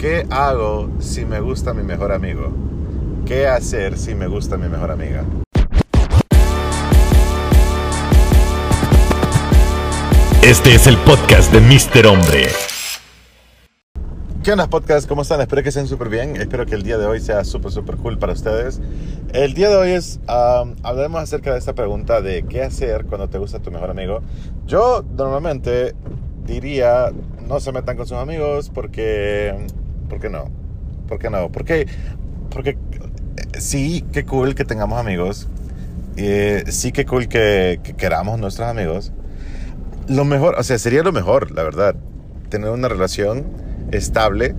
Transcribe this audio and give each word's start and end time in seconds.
¿Qué 0.00 0.26
hago 0.30 0.88
si 0.98 1.26
me 1.26 1.40
gusta 1.40 1.74
mi 1.74 1.82
mejor 1.82 2.10
amigo? 2.10 2.50
¿Qué 3.26 3.46
hacer 3.46 3.98
si 3.98 4.14
me 4.14 4.28
gusta 4.28 4.56
mi 4.56 4.66
mejor 4.66 4.90
amiga? 4.90 5.26
Este 10.42 10.74
es 10.74 10.86
el 10.86 10.96
podcast 10.96 11.52
de 11.52 11.60
Mr. 11.60 12.06
Hombre. 12.06 12.46
¿Qué 14.42 14.52
onda 14.52 14.68
podcast? 14.68 15.06
¿Cómo 15.06 15.20
están? 15.20 15.42
Espero 15.42 15.62
que 15.62 15.68
estén 15.68 15.86
súper 15.86 16.08
bien. 16.08 16.34
Espero 16.36 16.64
que 16.64 16.76
el 16.76 16.82
día 16.82 16.96
de 16.96 17.04
hoy 17.04 17.20
sea 17.20 17.44
súper, 17.44 17.70
súper 17.70 17.96
cool 17.96 18.18
para 18.18 18.32
ustedes. 18.32 18.80
El 19.34 19.52
día 19.52 19.68
de 19.68 19.76
hoy 19.76 19.90
es, 19.90 20.18
um, 20.22 20.76
hablaremos 20.82 21.20
acerca 21.20 21.52
de 21.52 21.58
esta 21.58 21.74
pregunta 21.74 22.22
de 22.22 22.44
qué 22.44 22.62
hacer 22.62 23.04
cuando 23.04 23.28
te 23.28 23.36
gusta 23.36 23.58
tu 23.58 23.70
mejor 23.70 23.90
amigo. 23.90 24.22
Yo 24.64 25.04
normalmente 25.14 25.94
diría, 26.46 27.12
no 27.46 27.60
se 27.60 27.70
metan 27.72 27.96
con 27.96 28.06
sus 28.06 28.16
amigos 28.16 28.70
porque, 28.70 29.66
¿por 30.10 30.20
qué 30.20 30.28
no? 30.28 30.50
¿Por 31.08 31.18
qué 31.18 31.30
no? 31.30 31.50
Porque, 31.50 31.86
porque 32.50 32.70
eh, 32.70 33.60
sí, 33.60 34.04
qué 34.12 34.26
cool 34.26 34.54
que 34.54 34.66
tengamos 34.66 35.00
amigos. 35.00 35.48
Eh, 36.16 36.64
sí, 36.68 36.92
qué 36.92 37.06
cool 37.06 37.28
que, 37.28 37.80
que 37.82 37.94
queramos 37.94 38.38
nuestros 38.38 38.68
amigos. 38.68 39.12
Lo 40.08 40.26
mejor, 40.26 40.56
o 40.58 40.62
sea, 40.62 40.78
sería 40.78 41.02
lo 41.02 41.12
mejor, 41.12 41.52
la 41.52 41.62
verdad, 41.62 41.94
tener 42.50 42.68
una 42.68 42.88
relación 42.88 43.46
estable 43.92 44.54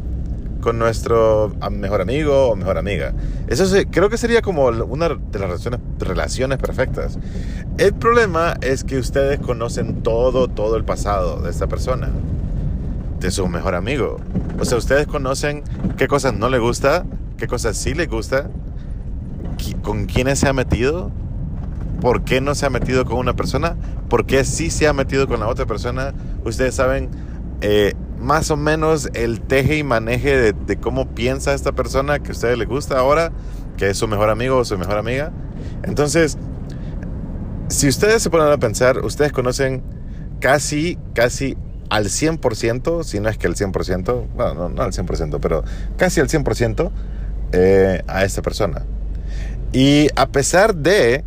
con 0.61 0.79
nuestro 0.79 1.53
mejor 1.71 2.01
amigo 2.01 2.49
o 2.49 2.55
mejor 2.55 2.77
amiga. 2.77 3.13
Eso 3.47 3.65
creo 3.89 4.09
que 4.09 4.17
sería 4.17 4.41
como 4.41 4.65
una 4.67 5.09
de 5.09 5.39
las 5.39 5.49
relaciones, 5.49 5.79
relaciones 5.99 6.57
perfectas. 6.59 7.19
El 7.77 7.93
problema 7.93 8.55
es 8.61 8.83
que 8.83 8.97
ustedes 8.97 9.39
conocen 9.39 10.03
todo, 10.03 10.47
todo 10.47 10.77
el 10.77 10.85
pasado 10.85 11.41
de 11.41 11.49
esta 11.49 11.67
persona, 11.67 12.09
de 13.21 13.31
su 13.31 13.47
mejor 13.47 13.75
amigo. 13.75 14.17
O 14.59 14.65
sea, 14.65 14.77
ustedes 14.77 15.07
conocen 15.07 15.63
qué 15.97 16.07
cosas 16.07 16.33
no 16.33 16.49
le 16.49 16.59
gusta, 16.59 17.05
qué 17.37 17.47
cosas 17.47 17.77
sí 17.77 17.93
le 17.93 18.07
gusta, 18.07 18.49
con 19.83 20.05
quiénes 20.05 20.39
se 20.39 20.49
ha 20.49 20.53
metido, 20.53 21.11
por 22.01 22.23
qué 22.23 22.41
no 22.41 22.55
se 22.55 22.65
ha 22.65 22.69
metido 22.69 23.05
con 23.05 23.17
una 23.17 23.35
persona, 23.35 23.77
por 24.09 24.25
qué 24.25 24.43
sí 24.43 24.69
se 24.69 24.87
ha 24.87 24.93
metido 24.93 25.27
con 25.27 25.39
la 25.39 25.47
otra 25.47 25.65
persona. 25.65 26.13
Ustedes 26.43 26.75
saben 26.75 27.09
eh, 27.61 27.93
más 28.19 28.51
o 28.51 28.57
menos 28.57 29.09
el 29.13 29.41
teje 29.41 29.77
y 29.77 29.83
maneje 29.83 30.53
de, 30.53 30.75
cómo 30.77 31.07
piensa 31.09 31.53
esta 31.53 31.71
persona 31.71 32.19
que 32.19 32.29
a 32.29 32.31
ustedes 32.31 32.57
les 32.57 32.67
gusta 32.67 32.97
ahora, 32.97 33.31
que 33.77 33.89
es 33.89 33.97
su 33.97 34.07
mejor 34.07 34.29
amigo 34.29 34.57
o 34.57 34.65
su 34.65 34.77
mejor 34.77 34.97
amiga. 34.97 35.31
Entonces, 35.83 36.37
si 37.67 37.87
ustedes 37.87 38.23
se 38.23 38.29
ponen 38.29 38.51
a 38.51 38.57
pensar, 38.57 38.99
ustedes 38.99 39.31
conocen 39.31 39.83
casi, 40.39 40.97
casi 41.13 41.55
al 41.91 42.05
100%, 42.05 43.03
si 43.03 43.19
no 43.19 43.27
es 43.27 43.37
que 43.37 43.47
el 43.47 43.55
100%, 43.55 44.27
bueno, 44.33 44.53
no, 44.53 44.69
no 44.69 44.81
al 44.81 44.93
100%, 44.93 45.39
pero 45.41 45.61
casi 45.97 46.21
al 46.21 46.29
100% 46.29 46.89
eh, 47.51 48.01
a 48.07 48.23
esta 48.23 48.41
persona. 48.41 48.85
Y 49.73 50.07
a 50.15 50.27
pesar 50.27 50.73
de 50.73 51.25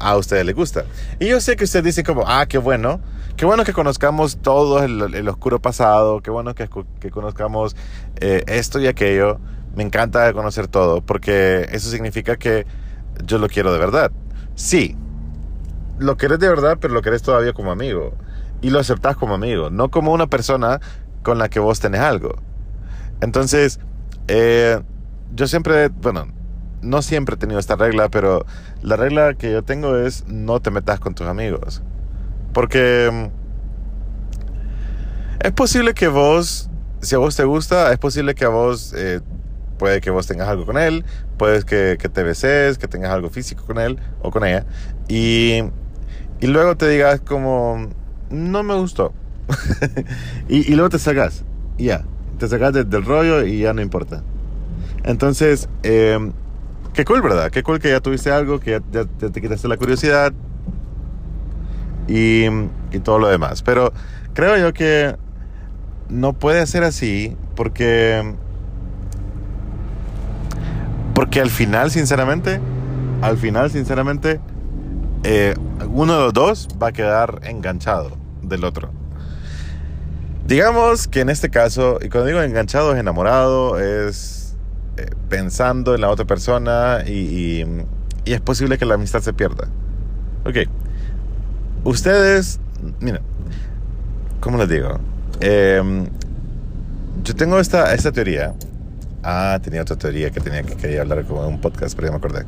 a 0.00 0.16
ustedes 0.16 0.46
les 0.46 0.54
gusta. 0.54 0.84
Y 1.20 1.28
yo 1.28 1.40
sé 1.42 1.56
que 1.56 1.64
ustedes 1.64 1.84
dicen 1.84 2.06
como, 2.06 2.24
ah, 2.26 2.46
qué 2.46 2.56
bueno, 2.56 3.00
qué 3.36 3.44
bueno 3.44 3.64
que 3.64 3.74
conozcamos 3.74 4.38
todo 4.38 4.82
el, 4.82 5.28
oscuro 5.28 5.60
pasado, 5.60 6.22
qué 6.22 6.30
bueno 6.30 6.54
que, 6.54 6.70
que 6.98 7.10
conozcamos 7.10 7.76
eh, 8.16 8.44
esto 8.46 8.80
y 8.80 8.86
aquello. 8.86 9.40
Me 9.76 9.82
encanta 9.82 10.32
conocer 10.32 10.68
todo, 10.68 11.02
porque 11.02 11.68
eso 11.70 11.90
significa 11.90 12.36
que 12.36 12.66
yo 13.26 13.36
lo 13.36 13.48
quiero 13.48 13.74
de 13.74 13.78
verdad. 13.78 14.10
Sí, 14.54 14.96
lo 15.98 16.16
querés 16.16 16.38
de 16.38 16.48
verdad, 16.48 16.78
pero 16.80 16.94
lo 16.94 17.02
querés 17.02 17.20
todavía 17.20 17.52
como 17.52 17.72
amigo. 17.72 18.14
Y 18.62 18.70
lo 18.70 18.78
aceptás 18.78 19.16
como 19.16 19.34
amigo, 19.34 19.70
no 19.70 19.90
como 19.90 20.12
una 20.12 20.28
persona 20.28 20.80
con 21.22 21.38
la 21.38 21.48
que 21.48 21.60
vos 21.60 21.80
tenés 21.80 22.00
algo. 22.00 22.34
Entonces, 23.20 23.80
eh, 24.28 24.80
yo 25.34 25.46
siempre, 25.46 25.88
bueno, 25.88 26.26
no 26.82 27.02
siempre 27.02 27.34
he 27.34 27.38
tenido 27.38 27.60
esta 27.60 27.76
regla, 27.76 28.08
pero 28.08 28.44
la 28.82 28.96
regla 28.96 29.34
que 29.34 29.52
yo 29.52 29.62
tengo 29.62 29.96
es 29.96 30.24
no 30.26 30.60
te 30.60 30.70
metas 30.70 31.00
con 31.00 31.14
tus 31.14 31.26
amigos. 31.26 31.82
Porque 32.52 33.10
mm, 33.12 33.26
es 35.46 35.52
posible 35.52 35.94
que 35.94 36.08
vos, 36.08 36.68
si 37.00 37.14
a 37.14 37.18
vos 37.18 37.36
te 37.36 37.44
gusta, 37.44 37.92
es 37.92 37.98
posible 37.98 38.34
que 38.34 38.44
a 38.44 38.48
vos, 38.48 38.92
eh, 38.96 39.20
puede 39.78 40.00
que 40.00 40.10
vos 40.10 40.26
tengas 40.26 40.48
algo 40.48 40.66
con 40.66 40.78
él, 40.78 41.04
puede 41.38 41.62
que, 41.64 41.96
te 41.96 42.22
beses, 42.22 42.78
que 42.78 42.88
tengas 42.88 43.10
algo 43.10 43.30
físico 43.30 43.64
con 43.64 43.78
él 43.78 43.98
o 44.20 44.30
con 44.30 44.44
ella, 44.44 44.66
y, 45.08 45.62
y 46.40 46.46
luego 46.46 46.76
te 46.76 46.88
digas 46.88 47.20
como, 47.20 47.88
no 48.32 48.62
me 48.62 48.74
gustó. 48.74 49.12
y, 50.48 50.74
luego 50.74 50.88
te 50.88 50.98
sacas, 50.98 51.44
ya, 51.78 52.04
te 52.38 52.48
sacas 52.48 52.72
del 52.72 53.04
rollo 53.04 53.44
y 53.44 53.60
ya 53.60 53.72
no 53.72 53.82
importa. 53.82 54.22
Entonces, 55.04 55.68
eh, 55.82 56.18
Qué 56.94 57.06
cool, 57.06 57.22
¿verdad? 57.22 57.50
Qué 57.50 57.62
cool 57.62 57.78
que 57.78 57.88
ya 57.88 58.00
tuviste 58.00 58.30
algo, 58.30 58.60
que 58.60 58.82
ya, 58.92 59.04
te 59.04 59.40
quitaste 59.40 59.66
la 59.66 59.78
curiosidad 59.78 60.30
y, 62.06 62.44
y, 62.44 62.98
todo 63.02 63.18
lo 63.18 63.28
demás. 63.28 63.62
Pero 63.62 63.94
creo 64.34 64.58
yo 64.58 64.74
que 64.74 65.16
no 66.10 66.34
puede 66.34 66.66
ser 66.66 66.84
así 66.84 67.34
porque... 67.56 68.34
Porque 71.14 71.40
al 71.40 71.50
final, 71.50 71.90
sinceramente, 71.90 72.60
al 73.22 73.38
final, 73.38 73.70
sinceramente, 73.70 74.40
eh, 75.24 75.54
uno 75.88 76.14
de 76.14 76.20
los 76.24 76.32
dos 76.34 76.68
va 76.82 76.88
a 76.88 76.92
quedar 76.92 77.40
enganchado 77.44 78.21
del 78.52 78.64
otro. 78.64 78.90
Digamos 80.46 81.08
que 81.08 81.20
en 81.20 81.28
este 81.28 81.50
caso, 81.50 81.98
y 82.02 82.08
cuando 82.08 82.26
digo 82.26 82.42
enganchado 82.42 82.92
es 82.92 83.00
enamorado, 83.00 83.78
es 83.78 84.54
eh, 84.96 85.06
pensando 85.28 85.94
en 85.94 86.02
la 86.02 86.10
otra 86.10 86.26
persona 86.26 87.02
y, 87.06 87.64
y, 88.24 88.32
es 88.32 88.40
posible 88.40 88.76
que 88.76 88.84
la 88.84 88.94
amistad 88.94 89.20
se 89.20 89.32
pierda. 89.32 89.68
Ok. 90.44 90.68
Ustedes, 91.84 92.60
mira, 93.00 93.20
¿cómo 94.40 94.58
les 94.58 94.68
digo? 94.68 94.98
Em, 95.40 96.06
yo 97.24 97.34
tengo 97.34 97.58
esta, 97.58 97.94
esta 97.94 98.12
teoría. 98.12 98.54
Ah, 99.22 99.58
tenía 99.62 99.82
otra 99.82 99.96
teoría 99.96 100.30
que 100.30 100.40
tenía 100.40 100.62
que 100.62 100.74
quería 100.74 101.02
hablar 101.02 101.24
como 101.24 101.42
en 101.44 101.48
un 101.54 101.60
podcast, 101.60 101.94
pero 101.94 102.08
ya 102.08 102.12
me 102.12 102.18
acordé. 102.18 102.44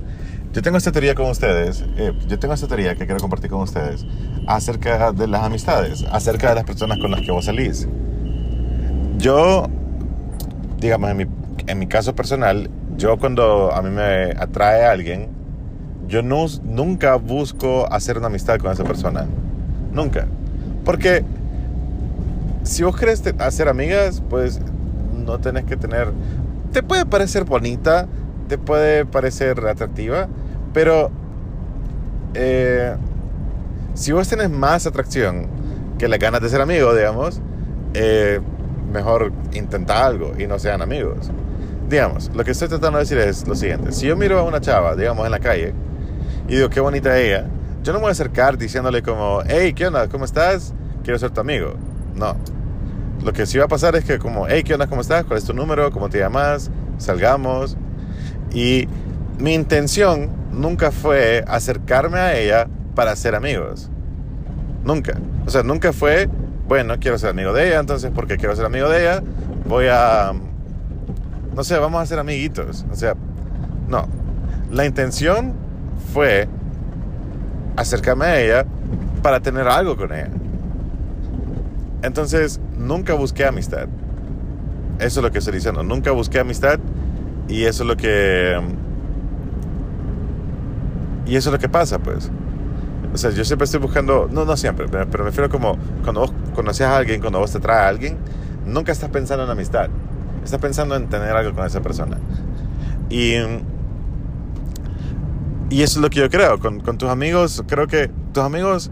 Yo 0.55 0.63
tengo 0.63 0.79
esta 0.79 0.93
teoría 0.93 1.15
con 1.15 1.29
ustedes, 1.29 1.85
eh, 1.97 2.13
yo 2.29 2.39
tengo 2.39 2.55
esta 2.55 2.69
teoría 2.69 2.95
que 2.95 3.05
quiero 3.07 3.21
compartir 3.21 3.51
con 3.51 3.61
ustedes 3.61 4.07
acerca 4.47 5.13
de 5.13 5.27
las 5.27 5.43
amistades, 5.43 6.05
acerca 6.11 6.51
de 6.51 6.55
las 6.55 6.65
personas 6.65 6.99
con 6.99 7.11
las 7.11 7.21
que 7.23 7.33
vos 7.33 7.45
salís. 7.45 7.89
Yo, 9.19 9.67
digamos, 10.79 11.11
en 11.11 11.17
mi 11.17 11.27
en 11.67 11.79
mi 11.79 11.87
caso 11.87 12.15
personal, 12.15 12.71
yo 12.97 13.19
cuando 13.19 13.73
a 13.73 13.83
mí 13.83 13.91
me 13.91 14.33
atrae 14.39 14.85
a 14.85 14.93
alguien, 14.93 15.29
yo 16.09 16.23
no, 16.23 16.47
nunca 16.63 17.17
busco 17.17 17.91
hacer 17.93 18.19
una 18.19 18.27
amistad 18.27 18.59
con 18.59 18.73
esa 18.73 18.85
persona. 18.85 19.27
Nunca. 19.93 20.27
Porque 20.85 21.25
si 22.63 22.83
vos 22.83 22.97
querés 22.97 23.23
hacer 23.39 23.69
amigas, 23.69 24.23
pues 24.29 24.61
no 25.25 25.39
tenés 25.39 25.65
que 25.65 25.77
tener... 25.77 26.13
Te 26.73 26.83
puede 26.83 27.07
parecer 27.07 27.45
bonita, 27.45 28.07
te 28.49 28.59
puede 28.59 29.07
parecer 29.07 29.59
atractiva, 29.67 30.29
pero 30.75 31.11
eh, 32.35 32.95
si 33.95 34.13
vos 34.13 34.29
tenés 34.29 34.51
más 34.51 34.87
atracción 34.87 35.47
que 35.99 36.09
las 36.09 36.19
ganas 36.19 36.43
de 36.43 36.51
ser 36.51 36.61
amigo, 36.61 36.95
digamos, 36.95 37.41
eh, 37.95 38.41
mejor 38.93 39.33
intenta 39.55 40.05
algo 40.05 40.35
y 40.39 40.47
no 40.47 40.59
sean 40.59 40.83
amigos 40.83 41.31
digamos, 41.89 42.31
lo 42.35 42.45
que 42.45 42.53
estoy 42.53 42.69
tratando 42.69 42.99
de 42.99 43.05
decir 43.05 43.19
es 43.19 43.47
lo 43.47 43.55
siguiente. 43.55 43.93
Si 43.93 44.07
yo 44.07 44.17
miro 44.17 44.39
a 44.39 44.43
una 44.43 44.61
chava, 44.61 44.97
digamos, 44.97 45.25
en 45.25 45.31
la 45.31 45.39
calle, 45.39 45.75
y 46.49 46.57
digo, 46.57 46.69
qué 46.69 46.81
bonita 46.81 47.19
ella, 47.19 47.47
yo 47.83 47.93
no 47.93 47.99
me 47.99 48.05
voy 48.05 48.09
a 48.11 48.13
acercar 48.13 48.57
diciéndole 48.59 49.03
como, 49.03 49.43
hey, 49.47 49.75
¿qué 49.75 49.87
onda? 49.87 50.09
¿Cómo 50.09 50.25
estás? 50.25 50.73
Quiero 51.03 51.19
ser 51.19 51.31
tu 51.31 51.41
amigo. 51.41 51.75
No. 52.15 52.37
Lo 53.23 53.33
que 53.33 53.47
sí 53.47 53.59
va 53.59 53.65
a 53.65 53.69
pasar 53.69 53.95
es 53.97 54.05
que 54.05 54.19
como, 54.19 54.47
hey, 54.49 54.63
¿qué 54.65 54.75
onda? 54.75 54.87
¿Cómo 54.87 55.03
estás? 55.03 55.25
¿Cuál 55.25 55.39
es 55.39 55.45
tu 55.45 55.53
número? 55.53 55.91
¿Cómo 55.91 56.09
te 56.09 56.19
llamas? 56.19 56.71
Salgamos. 56.99 57.77
Y 58.53 58.89
mi 59.39 59.55
intención 59.55 60.31
nunca 60.55 60.91
fue 60.91 61.45
acercarme 61.47 62.19
a 62.19 62.39
ella 62.39 62.69
para 62.95 63.15
ser 63.17 63.35
amigos. 63.35 63.91
Nunca. 64.85 65.19
O 65.47 65.51
sea, 65.51 65.63
nunca 65.63 65.93
fue, 65.93 66.29
bueno, 66.67 66.99
quiero 66.99 67.19
ser 67.19 67.31
amigo 67.31 67.53
de 67.53 67.69
ella, 67.69 67.81
entonces 67.81 68.11
porque 68.15 68.37
quiero 68.37 68.55
ser 68.57 68.65
amigo 68.65 68.89
de 68.89 69.01
ella, 69.03 69.23
voy 69.67 69.87
a 69.91 70.33
no 71.55 71.63
sé, 71.63 71.79
vamos 71.79 72.03
a 72.03 72.07
ser 72.07 72.19
amiguitos. 72.19 72.85
O 72.91 72.97
sea, 72.97 73.15
no. 73.89 74.09
La 74.71 74.85
intención 74.85 75.55
fue 76.13 76.49
acercarme 77.77 78.27
a 78.27 78.41
ella 78.41 78.67
para 79.23 79.41
tener 79.41 79.69
algo 79.69 79.97
con 79.97 80.13
ella. 80.13 80.31
Entonces, 82.03 82.61
nunca 82.77 83.15
busqué 83.15 83.45
amistad. 83.45 83.89
Eso 84.99 85.21
es 85.21 85.25
lo 85.25 85.31
que 85.31 85.39
estoy 85.39 85.55
diciendo. 85.55 85.83
Nunca 85.83 86.11
busqué 86.11 86.41
amistad 86.41 86.79
y 87.49 87.65
eso 87.65 87.85
es 87.85 87.89
lo 87.89 87.97
que... 87.97 88.61
Y 91.27 91.37
eso 91.37 91.51
es 91.51 91.53
lo 91.53 91.59
que 91.59 91.69
pasa, 91.69 91.99
pues. 91.99 92.31
O 93.13 93.17
sea, 93.17 93.31
yo 93.31 93.45
siempre 93.45 93.65
estoy 93.65 93.81
buscando, 93.81 94.29
no, 94.31 94.45
no 94.45 94.57
siempre, 94.57 94.89
pero, 94.89 95.07
me 95.07 95.31
refiero 95.31 95.49
como 95.49 95.79
cuando 96.03 96.23
vos 96.23 96.33
conoces 96.55 96.87
a 96.87 96.97
alguien, 96.97 97.21
cuando 97.21 97.39
vos 97.39 97.53
te 97.53 97.61
traes 97.61 97.83
a 97.83 97.89
alguien, 97.89 98.19
nunca 98.67 98.93
estás 98.93 99.11
pensando 99.11 99.45
en 99.45 99.51
amistad 99.51 99.89
estás 100.45 100.61
pensando 100.61 100.95
en 100.95 101.09
tener 101.09 101.35
algo 101.35 101.55
con 101.55 101.67
esa 101.67 101.81
persona. 101.81 102.19
Y, 103.11 103.35
y 105.71 105.83
eso 105.83 105.99
es 105.99 106.03
lo 106.03 106.11
que 106.11 106.21
yo 106.21 106.31
creo. 106.31 106.61
Con 106.61 106.99
tus 106.99 107.09
amigos, 107.09 107.65
creo 107.67 107.87
que 107.87 108.11
tus 108.33 108.45
amigos, 108.45 108.91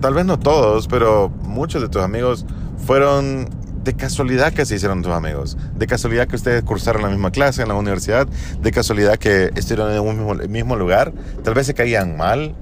tal 0.00 0.14
vez 0.14 0.26
no 0.26 0.38
todos, 0.38 0.88
pero 0.88 1.30
muchos 1.42 1.80
de 1.80 1.88
tus 1.88 2.02
amigos 2.02 2.44
fueron 2.84 3.48
de 3.84 3.94
casualidad 3.94 4.52
que 4.52 4.64
se 4.64 4.76
hicieron 4.76 5.02
tus 5.02 5.12
amigos, 5.12 5.56
de 5.76 5.86
casualidad 5.86 6.26
que 6.26 6.36
ustedes 6.36 6.62
cursaron 6.64 7.02
la 7.02 7.08
misma 7.08 7.30
clase 7.30 7.62
en 7.62 7.68
la 7.68 7.74
universidad, 7.74 8.26
de 8.26 8.70
casualidad 8.72 9.18
que 9.18 9.50
estuvieron 9.54 9.92
en 9.92 10.00
un 10.00 10.50
mismo, 10.50 10.76
lugar, 10.76 11.12
tal 11.42 11.54
vez 11.54 11.66
se 11.66 11.74
caían 11.74 12.16
mal 12.16 12.54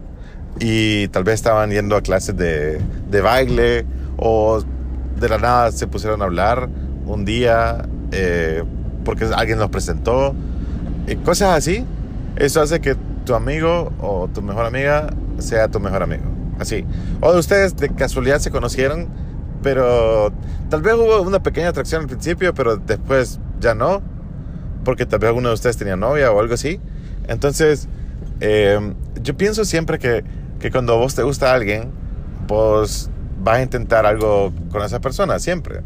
y 0.59 1.09
tal 1.09 1.25
vez 1.25 1.35
estaban 1.37 1.71
yendo 1.71 1.97
a 1.97 2.03
clases 2.03 2.37
de, 2.37 2.81
de 3.09 3.21
baile 3.21 3.87
o 4.17 4.63
de 5.19 5.29
la 5.29 5.39
nada 5.39 5.73
se 5.73 5.87
pusieron 5.87 6.21
a 6.21 6.25
hablar 6.25 6.69
un 7.07 7.25
día 7.25 7.89
eh, 8.11 8.63
porque 9.05 9.25
alguien 9.25 9.59
los 9.59 9.71
presentó, 9.71 10.35
y 11.07 11.17
cosas 11.17 11.57
así. 11.57 11.85
Eso 12.37 12.61
hace 12.61 12.81
que 12.81 12.97
tu 13.25 13.35
amigo 13.35 13.93
o 14.01 14.29
tu 14.29 14.43
mejor 14.43 14.67
amiga 14.67 15.09
sea 15.39 15.69
tu 15.69 15.81
mejor 15.81 16.03
amigo. 16.03 16.25
Así. 16.59 16.85
O 17.21 17.33
de 17.33 17.39
ustedes 17.39 17.77
de 17.77 17.89
casualidad 17.91 18.39
se 18.39 18.51
conocieron, 18.51 19.09
pero 19.62 20.32
tal 20.69 20.82
vez 20.82 20.94
hubo 20.94 21.20
una 21.23 21.43
pequeña 21.43 21.69
atracción 21.69 22.03
al 22.03 22.09
principio, 22.09 22.55
pero 22.55 22.76
después 22.76 23.41
ya 23.61 23.75
no, 23.75 24.03
porque 24.85 25.06
tal 25.06 25.20
vez 25.20 25.29
alguno 25.29 25.49
de 25.49 25.55
ustedes 25.55 25.76
tenía 25.76 25.97
novia 25.97 26.31
o 26.32 26.41
algo 26.41 26.55
así. 26.55 26.81
Entonces, 27.29 27.88
eh, 28.41 28.94
yo 29.23 29.37
pienso 29.37 29.64
siempre 29.64 29.99
que, 29.99 30.25
que 30.59 30.70
cuando 30.70 30.97
vos 30.99 31.14
te 31.14 31.23
gusta 31.23 31.53
alguien, 31.53 31.93
vos 32.47 33.11
vas 33.38 33.59
a 33.59 33.62
intentar 33.62 34.06
algo 34.06 34.53
con 34.70 34.82
esa 34.82 35.00
persona, 35.00 35.38
siempre. 35.38 35.82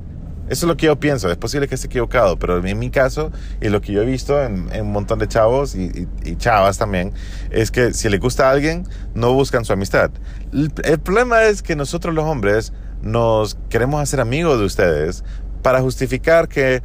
Eso 0.48 0.66
es 0.66 0.68
lo 0.68 0.76
que 0.76 0.86
yo 0.86 1.00
pienso. 1.00 1.30
Es 1.30 1.36
posible 1.36 1.66
que 1.66 1.74
esté 1.74 1.88
equivocado, 1.88 2.38
pero 2.38 2.64
en 2.64 2.78
mi 2.78 2.90
caso, 2.90 3.32
y 3.60 3.68
lo 3.68 3.80
que 3.80 3.92
yo 3.92 4.02
he 4.02 4.04
visto 4.04 4.40
en, 4.40 4.68
un 4.80 4.92
montón 4.92 5.18
de 5.18 5.26
chavos 5.26 5.74
y, 5.74 6.06
chavas 6.36 6.78
también, 6.78 7.12
es 7.50 7.70
que 7.70 7.92
si 7.92 8.08
le 8.08 8.18
gusta 8.18 8.50
alguien, 8.50 8.86
no 9.14 9.32
buscan 9.32 9.64
su 9.64 9.72
amistad. 9.72 10.10
El, 10.52 10.70
problema 11.00 11.44
es 11.44 11.62
que 11.62 11.74
nosotros 11.74 12.14
los 12.14 12.24
hombres 12.24 12.72
nos 13.02 13.56
queremos 13.68 14.00
hacer 14.00 14.20
amigos 14.20 14.58
de 14.58 14.64
ustedes 14.64 15.24
para 15.62 15.80
justificar 15.80 16.48
que 16.48 16.82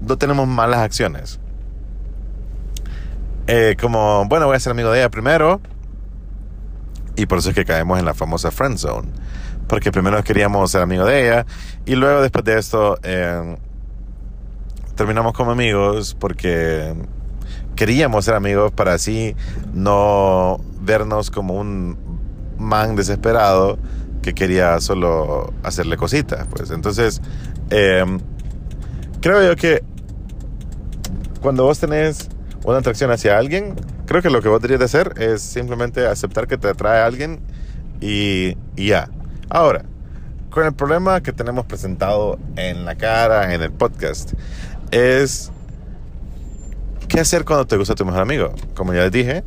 no 0.00 0.16
tenemos 0.18 0.46
malas 0.46 0.80
acciones. 0.80 1.40
Eh, 3.46 3.76
como, 3.80 4.26
bueno, 4.26 4.46
voy 4.46 4.56
a 4.56 4.60
ser 4.60 4.72
amigo 4.72 4.90
de 4.90 5.00
ella 5.00 5.10
primero. 5.10 5.60
Y 7.14 7.26
por 7.26 7.38
eso 7.38 7.50
es 7.50 7.54
que 7.54 7.64
caemos 7.64 7.98
en 7.98 8.04
la 8.04 8.12
famosa 8.12 8.50
friend 8.50 8.76
zone 8.76 9.08
porque 9.66 9.90
primero 9.90 10.22
queríamos 10.22 10.70
ser 10.70 10.82
amigos 10.82 11.08
de 11.08 11.24
ella 11.24 11.46
y 11.84 11.94
luego 11.94 12.22
después 12.22 12.44
de 12.44 12.58
esto 12.58 12.98
eh, 13.02 13.56
terminamos 14.94 15.32
como 15.32 15.50
amigos 15.50 16.16
porque 16.18 16.94
queríamos 17.74 18.24
ser 18.24 18.34
amigos 18.34 18.72
para 18.72 18.94
así 18.94 19.34
no 19.72 20.60
vernos 20.80 21.30
como 21.30 21.54
un 21.54 21.96
man 22.58 22.96
desesperado 22.96 23.78
que 24.26 24.34
quería 24.34 24.80
solo 24.80 25.52
hacerle 25.62 25.96
cositas 25.96 26.46
pues 26.50 26.70
entonces 26.70 27.22
eh, 27.70 28.04
creo 29.20 29.42
yo 29.42 29.56
que 29.56 29.82
cuando 31.40 31.64
vos 31.64 31.78
tenés 31.78 32.28
una 32.64 32.78
atracción 32.78 33.10
hacia 33.10 33.38
alguien 33.38 33.74
creo 34.06 34.20
que 34.20 34.30
lo 34.30 34.42
que 34.42 34.48
vos 34.48 34.60
deberías 34.60 34.80
de 34.80 34.84
hacer 34.84 35.14
es 35.22 35.40
simplemente 35.40 36.06
aceptar 36.06 36.46
que 36.46 36.58
te 36.58 36.68
atrae 36.68 37.00
a 37.00 37.06
alguien 37.06 37.40
y, 38.00 38.56
y 38.76 38.88
ya 38.88 39.08
Ahora, 39.48 39.84
con 40.50 40.66
el 40.66 40.74
problema 40.74 41.22
que 41.22 41.32
tenemos 41.32 41.66
presentado 41.66 42.38
en 42.56 42.84
la 42.84 42.96
cara, 42.96 43.54
en 43.54 43.62
el 43.62 43.70
podcast, 43.70 44.32
es 44.90 45.52
qué 47.08 47.20
hacer 47.20 47.44
cuando 47.44 47.66
te 47.66 47.76
gusta 47.76 47.94
tu 47.94 48.04
mejor 48.04 48.22
amigo. 48.22 48.52
Como 48.74 48.92
ya 48.92 49.02
les 49.02 49.12
dije, 49.12 49.44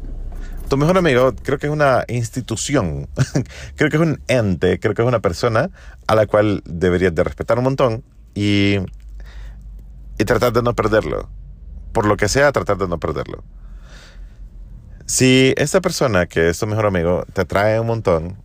tu 0.70 0.78
mejor 0.78 0.98
amigo 0.98 1.34
creo 1.44 1.58
que 1.58 1.68
es 1.68 1.74
una 1.74 2.06
institución, 2.08 3.10
creo 3.76 3.90
que 3.90 3.98
es 3.98 4.02
un 4.02 4.22
ente, 4.28 4.80
creo 4.80 4.94
que 4.94 5.02
es 5.02 5.08
una 5.08 5.20
persona 5.20 5.70
a 6.08 6.16
la 6.16 6.28
cual 6.28 6.62
deberías 6.66 7.14
de 7.14 7.24
respetar 7.24 7.58
un 7.58 7.66
montón 7.66 8.04
y, 8.36 8.78
y 10.18 10.26
tratar 10.26 10.54
de 10.54 10.62
no 10.62 10.76
perderlo. 10.76 11.30
Por 11.92 12.06
lo 12.06 12.18
que 12.18 12.30
sea, 12.30 12.52
tratar 12.52 12.78
de 12.78 12.88
no 12.88 13.00
perderlo. 13.00 13.44
Si 15.10 15.56
esta 15.58 15.82
persona 15.82 16.28
que 16.28 16.50
es 16.50 16.60
tu 16.60 16.68
mejor 16.68 16.86
amigo 16.86 17.26
te 17.34 17.42
atrae 17.42 17.80
un 17.80 17.88
montón, 17.88 18.38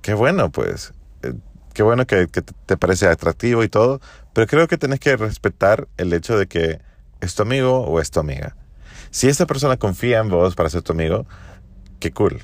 qué 0.00 0.14
bueno, 0.14 0.50
pues. 0.50 0.92
Eh, 1.22 1.32
qué 1.74 1.84
bueno 1.84 2.06
que, 2.08 2.26
te 2.26 2.76
parece 2.76 3.06
atractivo 3.06 3.62
y 3.62 3.68
todo. 3.68 4.00
Pero 4.32 4.48
creo 4.48 4.66
que 4.66 4.78
tienes 4.78 4.98
que 4.98 5.16
respetar 5.16 5.86
el 5.98 6.12
hecho 6.12 6.36
de 6.36 6.48
que 6.48 6.80
es 7.20 7.36
tu 7.36 7.42
amigo 7.42 7.84
o 7.84 8.00
es 8.00 8.10
tu 8.10 8.18
amiga. 8.18 8.56
Si 9.12 9.28
esta 9.28 9.46
persona 9.46 9.76
confía 9.76 10.18
en 10.18 10.28
vos 10.28 10.56
para 10.56 10.70
ser 10.70 10.82
tu 10.82 10.92
amigo, 10.92 11.24
qué 12.02 12.12
cool. 12.12 12.42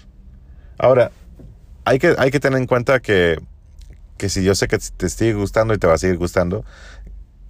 Ahora, 0.78 1.10
hay 1.84 1.99
que, 1.99 2.14
hay 2.16 2.31
que 2.31 2.40
tener 2.40 2.58
en 2.58 2.66
cuenta 2.66 3.00
que, 3.00 3.38
que 4.16 4.28
si 4.28 4.43
yo 4.44 4.55
sé 4.55 4.69
que 4.69 4.78
te 4.78 5.08
sigue 5.08 5.34
gustando 5.34 5.75
y 5.75 5.78
te 5.78 5.87
va 5.87 5.94
a 5.94 5.99
seguir 5.99 6.16
gustando, 6.16 6.64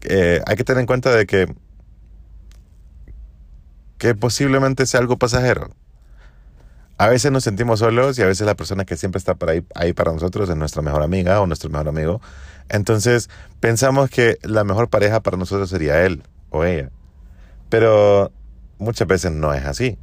eh, 0.02 0.40
hay 0.46 0.56
que 0.56 0.64
tener 0.64 0.80
en 0.80 0.86
cuenta 0.86 1.14
de 1.14 1.26
que, 1.26 1.54
que 3.98 4.14
posiblemente 4.14 4.86
sea 4.86 5.00
algo 5.00 5.18
pasajero 5.18 5.70
a 6.98 7.06
veces 7.06 7.30
nos 7.30 7.44
sentimos 7.44 7.78
solos 7.78 8.18
y 8.18 8.22
a 8.22 8.26
veces 8.26 8.44
la 8.44 8.56
persona 8.56 8.84
que 8.84 8.96
siempre 8.96 9.18
está 9.18 9.36
para 9.36 9.52
ahí, 9.52 9.64
ahí 9.76 9.92
para 9.92 10.12
nosotros 10.12 10.50
es 10.50 10.56
nuestra 10.56 10.82
mejor 10.82 11.02
amiga 11.02 11.40
o 11.40 11.46
nuestro 11.46 11.70
mejor 11.70 11.88
amigo. 11.88 12.20
Entonces 12.68 13.30
pensamos 13.60 14.10
que 14.10 14.38
la 14.42 14.64
mejor 14.64 14.90
pareja 14.90 15.20
para 15.20 15.36
nosotros 15.36 15.70
sería 15.70 16.04
él 16.04 16.24
o 16.50 16.64
ella. 16.64 16.90
Pero 17.70 18.32
muchas 18.78 19.06
veces 19.06 19.30
no 19.30 19.54
es 19.54 19.64
así. 19.64 19.96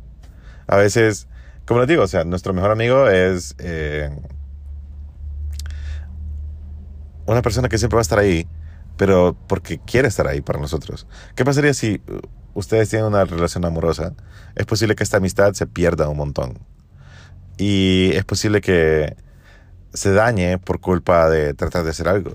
A 0.67 0.77
veces, 0.77 1.27
como 1.65 1.79
les 1.79 1.89
digo, 1.89 2.03
o 2.03 2.07
sea, 2.07 2.23
nuestro 2.23 2.53
mejor 2.53 2.71
amigo 2.71 3.07
es 3.07 3.55
eh, 3.57 4.09
una 7.25 7.41
persona 7.41 7.69
que 7.69 7.77
siempre 7.77 7.95
va 7.95 8.01
a 8.01 8.03
estar 8.03 8.19
ahí, 8.19 8.47
pero 8.97 9.35
porque 9.47 9.79
quiere 9.79 10.07
estar 10.07 10.27
ahí 10.27 10.41
para 10.41 10.59
nosotros. 10.59 11.07
¿Qué 11.35 11.43
pasaría 11.43 11.73
si 11.73 12.01
ustedes 12.53 12.89
tienen 12.89 13.07
una 13.07 13.25
relación 13.25 13.65
amorosa? 13.65 14.13
Es 14.55 14.65
posible 14.65 14.95
que 14.95 15.03
esta 15.03 15.17
amistad 15.17 15.53
se 15.53 15.65
pierda 15.65 16.07
un 16.07 16.17
montón 16.17 16.59
y 17.57 18.11
es 18.13 18.25
posible 18.25 18.61
que 18.61 19.15
se 19.93 20.13
dañe 20.13 20.57
por 20.59 20.79
culpa 20.79 21.29
de 21.29 21.53
tratar 21.53 21.83
de 21.83 21.91
hacer 21.91 22.07
algo. 22.07 22.33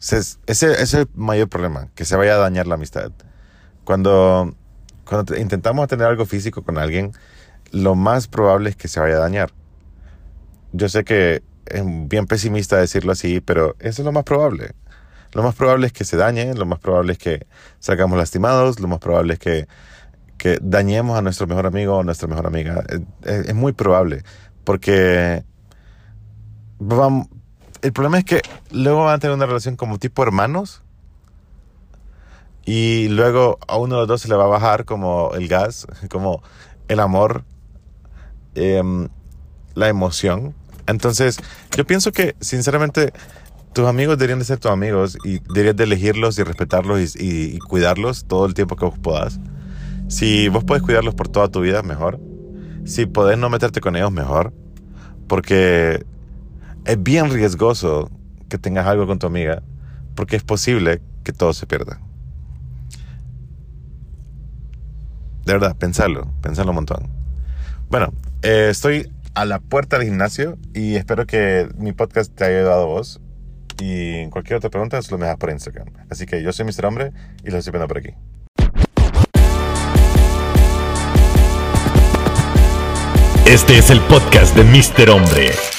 Ese, 0.00 0.38
es 0.46 0.94
el 0.94 1.08
mayor 1.14 1.48
problema, 1.48 1.88
que 1.94 2.04
se 2.04 2.16
vaya 2.16 2.34
a 2.34 2.38
dañar 2.38 2.66
la 2.66 2.76
amistad. 2.76 3.10
Cuando 3.84 4.54
intentamos 5.36 5.88
tener 5.88 6.06
algo 6.06 6.24
físico 6.24 6.62
con 6.62 6.78
alguien, 6.78 7.12
lo 7.70 7.94
más 7.94 8.28
probable 8.28 8.70
es 8.70 8.76
que 8.76 8.88
se 8.88 9.00
vaya 9.00 9.16
a 9.16 9.20
dañar. 9.20 9.52
Yo 10.72 10.88
sé 10.88 11.04
que 11.04 11.42
es 11.66 11.82
bien 11.84 12.26
pesimista 12.26 12.76
decirlo 12.76 13.12
así, 13.12 13.40
pero 13.40 13.76
eso 13.78 14.02
es 14.02 14.06
lo 14.06 14.12
más 14.12 14.24
probable. 14.24 14.72
Lo 15.32 15.42
más 15.42 15.54
probable 15.54 15.86
es 15.86 15.92
que 15.92 16.04
se 16.04 16.16
dañe, 16.16 16.54
lo 16.54 16.66
más 16.66 16.78
probable 16.78 17.12
es 17.12 17.18
que 17.18 17.46
salgamos 17.78 18.18
lastimados, 18.18 18.80
lo 18.80 18.88
más 18.88 18.98
probable 18.98 19.34
es 19.34 19.38
que 19.38 19.68
que 20.38 20.58
dañemos 20.62 21.18
a 21.18 21.22
nuestro 21.22 21.46
mejor 21.46 21.66
amigo 21.66 21.96
o 21.96 22.04
nuestra 22.04 22.28
mejor 22.28 22.46
amiga. 22.46 22.82
Es, 23.24 23.54
muy 23.54 23.72
probable, 23.72 24.22
porque 24.64 25.44
el 27.82 27.92
problema 27.92 28.18
es 28.18 28.24
que 28.24 28.40
luego 28.70 29.04
van 29.04 29.16
a 29.16 29.18
tener 29.18 29.36
una 29.36 29.46
relación 29.46 29.76
como 29.76 29.98
tipo 29.98 30.22
hermanos 30.22 30.82
y 32.64 33.08
luego 33.08 33.58
a 33.66 33.76
uno 33.76 33.96
de 33.96 34.00
los 34.02 34.08
dos 34.08 34.22
se 34.22 34.28
le 34.28 34.36
va 34.36 34.44
a 34.44 34.48
bajar 34.48 34.84
como 34.84 35.32
el 35.34 35.48
gas, 35.48 35.86
como 36.10 36.42
el 36.86 37.00
amor, 37.00 37.44
em, 38.58 39.08
la 39.74 39.88
emoción. 39.88 40.54
Entonces, 40.86 41.38
yo 41.76 41.86
pienso 41.86 42.12
que 42.12 42.34
sinceramente 42.40 43.12
tus 43.72 43.86
amigos 43.86 44.18
deberían 44.18 44.38
de 44.38 44.44
ser 44.44 44.58
tus 44.58 44.70
amigos 44.70 45.18
y 45.24 45.38
deberías 45.40 45.76
de 45.76 45.84
elegirlos 45.84 46.38
y 46.38 46.42
respetarlos 46.42 47.16
y, 47.16 47.58
cuidarlos 47.58 48.24
todo 48.24 48.46
el 48.46 48.54
tiempo 48.54 48.76
que 48.76 48.84
vos 48.84 48.98
puedas. 48.98 49.38
Si 50.08 50.48
vos 50.48 50.64
podés 50.64 50.82
cuidarlos 50.82 51.14
por 51.14 51.28
toda 51.28 51.48
tu 51.48 51.60
vida, 51.60 51.82
mejor. 51.82 52.18
Si 52.84 53.06
podés 53.06 53.38
no 53.38 53.50
meterte 53.50 53.80
con 53.80 53.94
ellos, 53.96 54.10
mejor. 54.10 54.52
Porque 55.28 56.04
es 56.86 57.02
bien 57.02 57.30
riesgoso 57.30 58.10
que 58.48 58.56
tengas 58.56 58.86
algo 58.86 59.06
con 59.06 59.18
tu 59.18 59.26
amiga, 59.26 59.62
porque 60.14 60.36
es 60.36 60.42
posible 60.42 61.02
que 61.22 61.32
todo 61.32 61.52
se 61.52 61.66
pierda. 61.66 62.00
De 65.44 65.52
verdad, 65.52 65.76
pensarlo, 65.76 66.30
pensarlo 66.40 66.72
un 66.72 66.76
montón. 66.76 67.08
Bueno, 67.90 68.12
eh, 68.42 68.68
estoy 68.70 69.10
a 69.34 69.44
la 69.44 69.60
puerta 69.60 69.98
del 69.98 70.08
gimnasio 70.08 70.58
y 70.74 70.96
espero 70.96 71.26
que 71.26 71.68
mi 71.76 71.92
podcast 71.92 72.34
te 72.34 72.44
haya 72.44 72.58
ayudado 72.58 72.82
a 72.82 72.86
vos. 72.86 73.20
Y 73.80 74.26
cualquier 74.30 74.56
otra 74.56 74.70
pregunta, 74.70 75.00
solo 75.02 75.18
me 75.18 75.26
das 75.26 75.36
por 75.36 75.50
Instagram. 75.50 75.88
Así 76.10 76.26
que 76.26 76.42
yo 76.42 76.52
soy 76.52 76.66
Mr. 76.66 76.86
Hombre 76.86 77.12
y 77.44 77.50
los 77.50 77.60
estoy 77.60 77.72
viendo 77.72 77.86
por 77.86 77.98
aquí. 77.98 78.10
Este 83.46 83.78
es 83.78 83.90
el 83.90 84.00
podcast 84.02 84.54
de 84.56 84.64
Mr. 84.64 85.10
Hombre. 85.10 85.77